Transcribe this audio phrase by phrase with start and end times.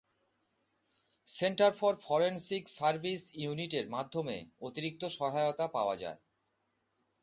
[1.27, 6.19] Centre এর forensic service ইউনিটের মাধ্যমে অতিরিক্ত সহায়তা পাওয়া যায়।